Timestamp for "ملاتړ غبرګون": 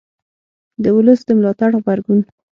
1.37-2.19